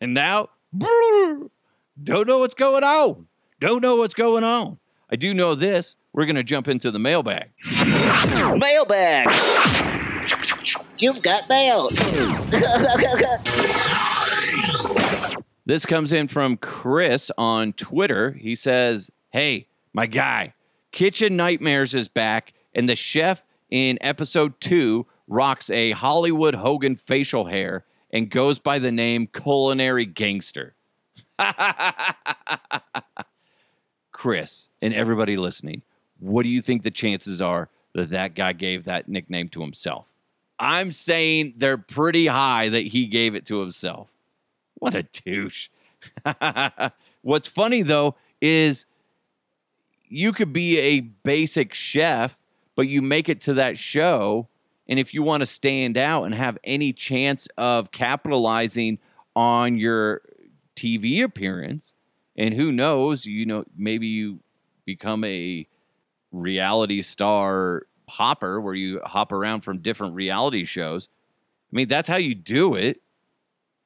[0.00, 3.26] and now don't know what's going on.
[3.60, 4.78] Don't know what's going on.
[5.10, 5.96] I do know this.
[6.12, 7.50] We're gonna jump into the mailbag.
[8.58, 9.28] Mailbag.
[10.98, 11.88] You've got mail.
[15.66, 18.32] This comes in from Chris on Twitter.
[18.32, 20.54] He says, Hey, my guy,
[20.90, 27.44] Kitchen Nightmares is back, and the chef in episode two rocks a Hollywood Hogan facial
[27.44, 30.74] hair and goes by the name Culinary Gangster.
[34.12, 35.82] Chris, and everybody listening,
[36.18, 40.06] what do you think the chances are that that guy gave that nickname to himself?
[40.58, 44.08] I'm saying they're pretty high that he gave it to himself.
[44.74, 45.68] What a douche.
[47.22, 48.84] What's funny though is
[50.08, 52.38] you could be a basic chef,
[52.74, 54.48] but you make it to that show.
[54.90, 58.98] And if you want to stand out and have any chance of capitalizing
[59.36, 60.20] on your
[60.74, 61.94] TV appearance,
[62.36, 64.40] and who knows, you know, maybe you
[64.84, 65.64] become a
[66.32, 71.08] reality star hopper where you hop around from different reality shows.
[71.72, 73.00] I mean, that's how you do it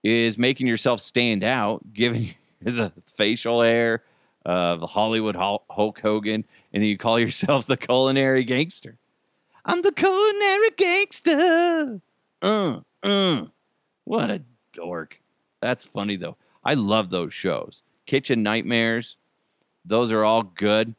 [0.03, 4.03] is making yourself stand out, giving the facial hair
[4.47, 8.97] of the Hollywood Hulk Hogan, and then you call yourself the culinary gangster.
[9.65, 12.01] I'm the culinary gangster.
[12.43, 13.47] Uh, uh.
[14.05, 15.21] What a dork.
[15.61, 16.37] That's funny though.
[16.65, 17.83] I love those shows.
[18.07, 19.17] Kitchen Nightmares,
[19.85, 20.95] those are all good.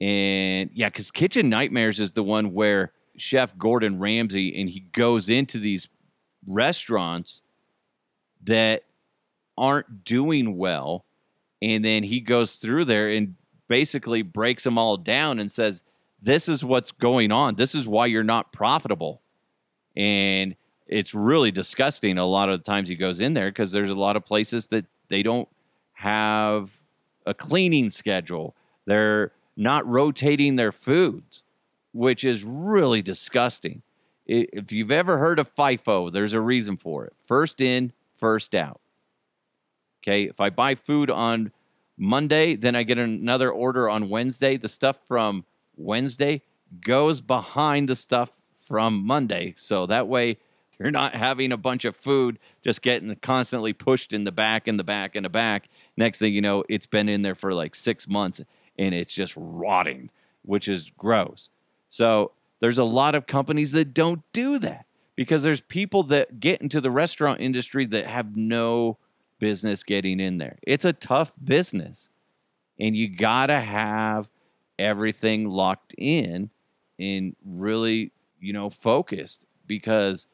[0.00, 5.28] And yeah, because Kitchen Nightmares is the one where Chef Gordon Ramsay and he goes
[5.28, 5.88] into these
[6.46, 7.42] restaurants
[8.44, 8.84] that
[9.56, 11.04] aren't doing well.
[11.60, 13.36] And then he goes through there and
[13.68, 15.84] basically breaks them all down and says,
[16.22, 17.56] This is what's going on.
[17.56, 19.20] This is why you're not profitable.
[19.96, 20.54] And
[20.86, 23.94] it's really disgusting a lot of the times he goes in there because there's a
[23.94, 25.48] lot of places that they don't
[25.94, 26.70] have
[27.26, 28.54] a cleaning schedule.
[28.86, 31.42] They're not rotating their foods,
[31.92, 33.82] which is really disgusting.
[34.24, 37.14] If you've ever heard of FIFO, there's a reason for it.
[37.26, 38.80] First in, first out.
[40.02, 41.52] Okay, if I buy food on
[41.96, 44.56] Monday, then I get another order on Wednesday.
[44.56, 45.44] The stuff from
[45.82, 46.42] Wednesday
[46.80, 48.32] goes behind the stuff
[48.66, 49.54] from Monday.
[49.56, 50.38] So that way
[50.78, 54.76] you're not having a bunch of food just getting constantly pushed in the back, in
[54.76, 55.68] the back, in the back.
[55.96, 58.40] Next thing you know, it's been in there for like six months
[58.78, 60.10] and it's just rotting,
[60.42, 61.50] which is gross.
[61.88, 66.62] So there's a lot of companies that don't do that because there's people that get
[66.62, 68.98] into the restaurant industry that have no
[69.38, 70.58] business getting in there.
[70.62, 72.08] It's a tough business.
[72.78, 74.28] And you got to have
[74.78, 76.50] everything locked in
[76.98, 80.28] and really, you know, focused because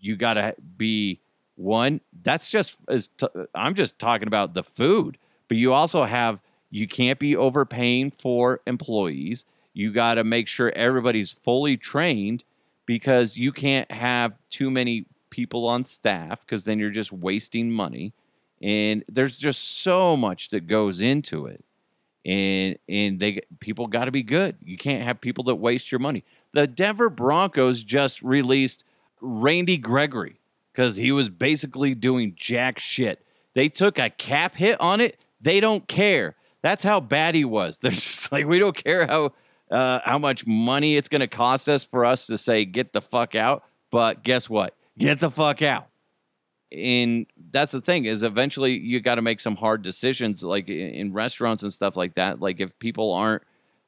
[0.00, 1.20] you got to be
[1.56, 5.18] one that's just as t- I'm just talking about the food,
[5.48, 6.40] but you also have
[6.70, 9.44] you can't be overpaying for employees.
[9.72, 12.44] You got to make sure everybody's fully trained
[12.86, 18.12] because you can't have too many people on staff because then you're just wasting money.
[18.60, 21.64] And there's just so much that goes into it.
[22.28, 24.56] And and they people got to be good.
[24.62, 26.24] You can't have people that waste your money.
[26.52, 28.84] The Denver Broncos just released
[29.20, 30.38] Randy Gregory
[30.72, 33.24] because he was basically doing jack shit.
[33.54, 35.18] They took a cap hit on it.
[35.40, 36.36] They don't care.
[36.60, 37.78] That's how bad he was.
[37.82, 39.32] They're just like, we don't care how
[39.70, 43.00] uh, how much money it's going to cost us for us to say get the
[43.00, 43.64] fuck out.
[43.90, 44.74] But guess what?
[44.98, 45.86] Get the fuck out.
[46.70, 51.12] And that's the thing is eventually you got to make some hard decisions, like in,
[51.12, 52.40] restaurants and stuff like that.
[52.40, 53.42] Like if people aren't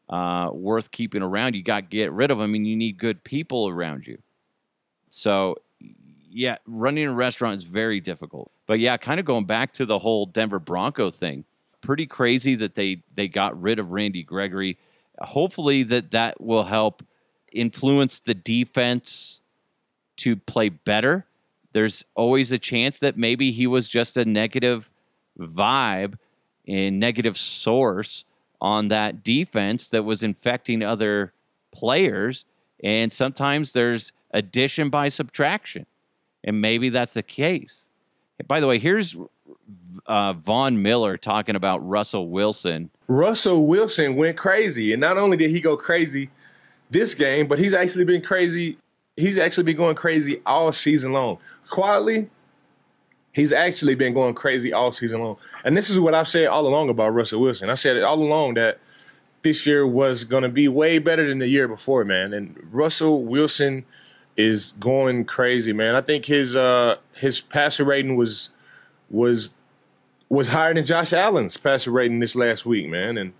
[0.08, 3.22] uh, worth keeping around, you got to get rid of them, and you need good
[3.22, 4.18] people around you.
[5.10, 5.56] So
[6.30, 8.50] yeah, running a restaurant is very difficult.
[8.66, 11.44] But yeah, kind of going back to the whole Denver Bronco thing,
[11.80, 14.78] pretty crazy that they they got rid of Randy Gregory.
[15.18, 17.02] Hopefully that that will help
[17.52, 19.40] influence the defense
[20.18, 21.26] to play better.
[21.72, 24.90] There's always a chance that maybe he was just a negative
[25.38, 26.14] vibe
[26.66, 28.24] and negative source
[28.60, 31.32] on that defense that was infecting other
[31.72, 32.44] players.
[32.82, 35.86] And sometimes there's addition by subtraction.
[36.44, 37.88] And maybe that's the case.
[38.46, 39.16] By the way, here's
[40.06, 42.90] uh, Von Miller talking about Russell Wilson.
[43.08, 44.92] Russell Wilson went crazy.
[44.92, 46.30] And not only did he go crazy
[46.90, 48.78] this game, but he's actually been crazy.
[49.16, 51.38] He's actually been going crazy all season long.
[51.70, 52.28] Quietly,
[53.32, 55.36] he's actually been going crazy all season long.
[55.64, 57.70] And this is what I've said all along about Russell Wilson.
[57.70, 58.78] I said it all along that
[59.42, 62.32] this year was going to be way better than the year before, man.
[62.32, 63.84] And Russell Wilson
[64.36, 65.94] is going crazy, man.
[65.94, 68.50] I think his uh his passer rating was
[69.10, 69.50] was
[70.28, 73.18] was higher than Josh Allen's passer rating this last week, man.
[73.18, 73.32] And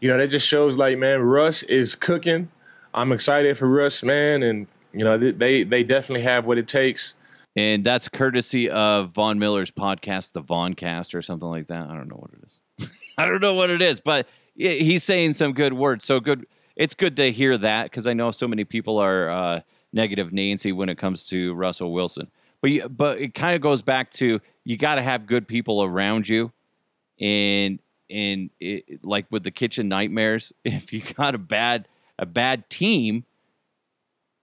[0.00, 2.50] you know that just shows like, man, Russ is cooking.
[2.92, 7.14] I'm excited for Russ, man, and you know they they definitely have what it takes.
[7.56, 11.88] And that's courtesy of Von Miller's podcast, the Voncast, or something like that.
[11.88, 12.90] I don't know what it is.
[13.18, 14.26] I don't know what it is, but
[14.56, 16.04] he's saying some good words.
[16.04, 16.46] So good.
[16.76, 19.60] It's good to hear that because I know so many people are uh,
[19.92, 22.28] negative Nancy when it comes to Russell Wilson.
[22.60, 25.84] But you, but it kind of goes back to you got to have good people
[25.84, 26.50] around you,
[27.20, 27.78] and
[28.10, 31.86] and it, like with the kitchen nightmares, if you got a bad
[32.18, 33.24] a bad team,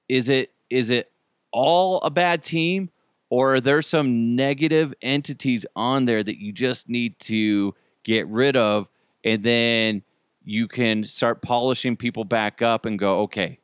[0.07, 1.11] is it is it
[1.51, 2.89] all a bad team,
[3.31, 7.73] or are there some negative entities on there that you just need to
[8.03, 8.89] get rid of,
[9.23, 10.03] and then
[10.43, 13.57] you can start polishing people back up and go, okay,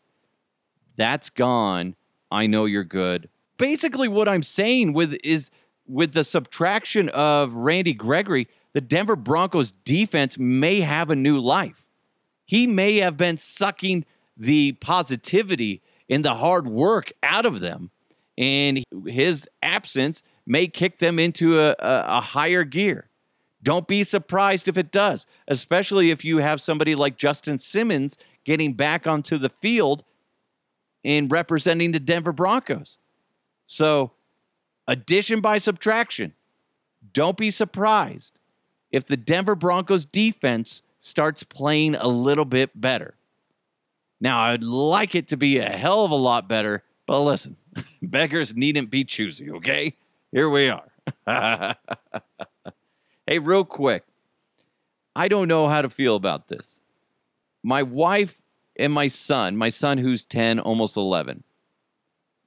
[0.95, 1.95] that's gone.
[2.31, 3.27] I know you're good.
[3.57, 5.51] Basically, what I'm saying with is
[5.85, 11.85] with the subtraction of Randy Gregory, the Denver Broncos defense may have a new life.
[12.45, 14.05] He may have been sucking
[14.37, 17.91] the positivity and the hard work out of them,
[18.37, 23.09] and his absence may kick them into a, a, a higher gear.
[23.63, 28.73] Don't be surprised if it does, especially if you have somebody like Justin Simmons getting
[28.73, 30.03] back onto the field
[31.03, 32.97] and representing the Denver Broncos.
[33.65, 34.11] So,
[34.87, 36.33] addition by subtraction.
[37.13, 38.39] Don't be surprised
[38.91, 43.15] if the Denver Broncos defense starts playing a little bit better.
[44.19, 47.55] Now, I'd like it to be a hell of a lot better, but listen,
[48.01, 49.95] beggars needn't be choosy, okay?
[50.31, 50.89] Here we are.
[53.27, 54.03] hey, real quick,
[55.15, 56.79] I don't know how to feel about this.
[57.63, 58.41] My wife
[58.77, 61.43] and my son, my son who's 10, almost 11,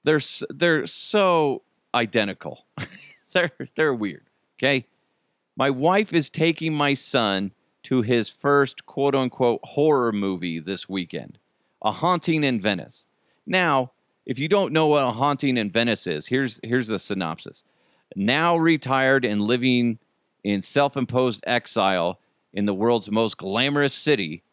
[0.04, 1.62] they're they're so
[1.94, 2.66] identical.
[3.32, 4.28] they're they're weird,
[4.58, 4.86] okay?
[5.56, 7.52] My wife is taking my son
[7.82, 11.38] to his first quote unquote horror movie this weekend,
[11.82, 13.08] A Haunting in Venice.
[13.46, 13.92] Now,
[14.30, 17.64] if you don't know what A Haunting in Venice is, here's here's the synopsis.
[18.14, 19.98] Now retired and living
[20.44, 22.20] in self-imposed exile
[22.52, 24.44] in the world's most glamorous city,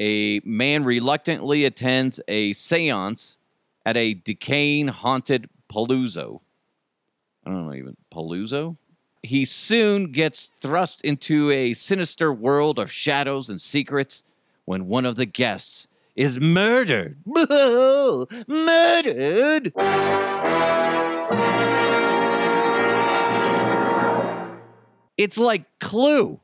[0.00, 3.38] a man reluctantly attends a seance
[3.86, 6.42] at a decaying haunted palazzo.
[7.46, 8.76] I don't know, even palazzo?
[9.22, 14.24] He soon gets thrust into a sinister world of shadows and secrets
[14.64, 15.86] when one of the guests
[16.16, 17.18] is murdered.
[18.46, 19.72] murdered!
[25.16, 26.40] It's like Clue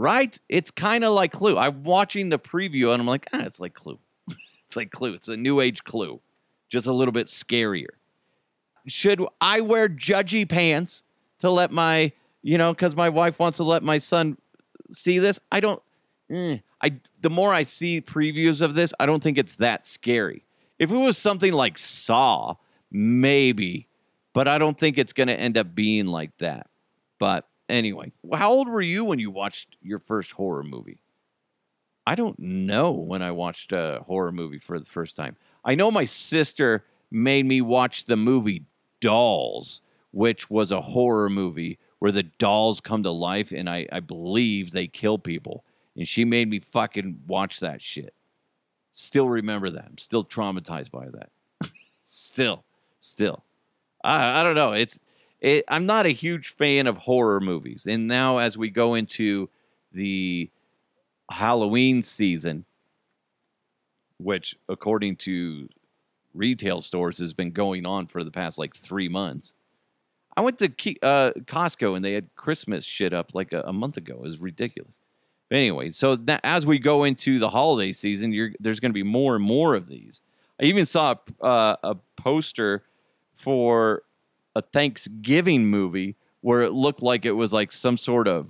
[0.00, 0.38] right?
[0.48, 1.58] It's kind of like Clue.
[1.58, 3.98] I'm watching the preview and I'm like, ah, it's like Clue.
[4.66, 5.12] it's like Clue.
[5.12, 6.20] It's a new age Clue,
[6.70, 7.90] just a little bit scarier.
[8.86, 11.04] Should I wear judgy pants
[11.40, 12.12] to let my,
[12.42, 14.38] you know, because my wife wants to let my son
[14.90, 15.38] see this?
[15.52, 15.82] I don't.
[16.30, 20.44] Eh, I the more I see previews of this, I don't think it's that scary.
[20.78, 22.54] If it was something like Saw,
[22.90, 23.88] maybe,
[24.32, 26.68] but I don't think it's going to end up being like that.
[27.18, 30.98] But Anyway, how old were you when you watched your first horror movie?
[32.04, 35.36] I don't know when I watched a horror movie for the first time.
[35.64, 38.64] I know my sister made me watch the movie
[39.00, 44.00] Dolls, which was a horror movie where the dolls come to life and I, I
[44.00, 45.64] believe they kill people.
[45.96, 48.14] And she made me fucking watch that shit.
[48.92, 49.84] Still remember that.
[49.86, 51.30] I'm still traumatized by that.
[52.06, 52.64] still,
[53.00, 53.44] still.
[54.02, 54.72] I, I don't know.
[54.72, 54.98] It's
[55.40, 57.86] it, I'm not a huge fan of horror movies.
[57.88, 59.48] And now as we go into
[59.92, 60.50] the
[61.30, 62.64] Halloween season,
[64.18, 65.68] which according to
[66.34, 69.54] retail stores has been going on for the past like three months.
[70.36, 70.66] I went to
[71.02, 74.14] uh, Costco and they had Christmas shit up like a, a month ago.
[74.14, 74.98] It was ridiculous.
[75.50, 79.02] But anyway, so that, as we go into the holiday season, there's going to be
[79.02, 80.22] more and more of these.
[80.60, 82.84] I even saw a, uh, a poster
[83.34, 84.04] for
[84.54, 88.48] a Thanksgiving movie where it looked like it was like some sort of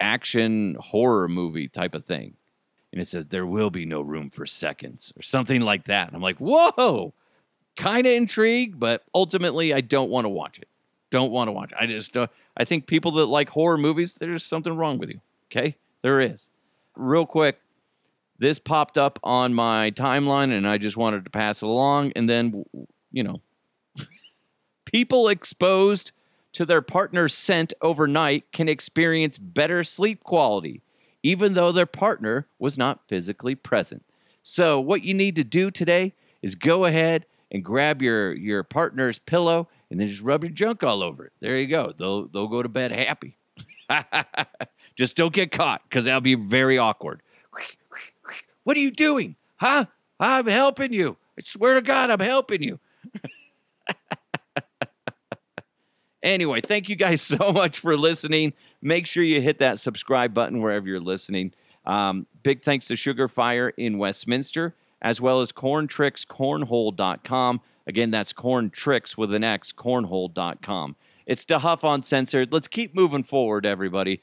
[0.00, 2.34] action horror movie type of thing.
[2.90, 6.06] And it says, There will be no room for seconds or something like that.
[6.06, 7.12] And I'm like, Whoa,
[7.76, 10.68] kind of intrigued, but ultimately I don't want to watch it.
[11.10, 11.78] Don't want to watch it.
[11.78, 15.20] I just, uh, I think people that like horror movies, there's something wrong with you.
[15.50, 15.76] Okay?
[16.04, 16.50] There is.
[16.96, 17.58] Real quick,
[18.38, 22.12] this popped up on my timeline and I just wanted to pass it along.
[22.14, 22.66] And then,
[23.10, 23.40] you know,
[24.84, 26.12] people exposed
[26.52, 30.82] to their partner's scent overnight can experience better sleep quality,
[31.22, 34.04] even though their partner was not physically present.
[34.42, 39.18] So, what you need to do today is go ahead and grab your, your partner's
[39.18, 41.32] pillow and then just rub your junk all over it.
[41.40, 41.94] There you go.
[41.96, 43.38] They'll, they'll go to bed happy.
[44.96, 47.22] just don't get caught because that'll be very awkward.
[48.64, 49.36] What are you doing?
[49.56, 49.86] Huh?
[50.18, 51.16] I'm helping you.
[51.38, 52.80] I swear to God, I'm helping you.
[56.24, 58.54] Anyway, thank you guys so much for listening.
[58.82, 61.52] Make sure you hit that subscribe button wherever you're listening.
[61.86, 67.60] Um, big thanks to Sugar Fire in Westminster, as well as corntrixcornhole.com.
[67.86, 70.96] Again, that's corn tricks with an X, cornhole.com.
[71.26, 72.50] It's DeHuff Uncensored.
[72.52, 74.22] Let's keep moving forward, everybody.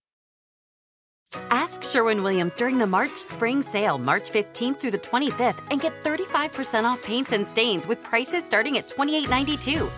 [1.49, 6.03] Ask Sherwin Williams during the March Spring Sale, March 15th through the 25th, and get
[6.03, 9.89] 35% off paints and stains with prices starting at $28.92.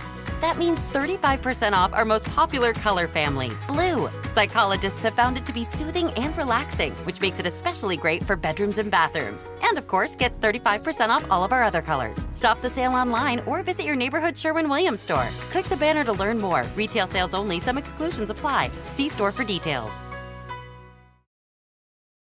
[0.42, 4.10] That means 35% off our most popular color family, blue.
[4.32, 8.36] Psychologists have found it to be soothing and relaxing, which makes it especially great for
[8.36, 9.44] bedrooms and bathrooms.
[9.64, 12.26] And of course, get 35% off all of our other colors.
[12.36, 15.28] Shop the sale online or visit your neighborhood Sherwin Williams store.
[15.52, 16.64] Click the banner to learn more.
[16.76, 18.70] Retail sales only, some exclusions apply.
[18.92, 20.04] See store for details.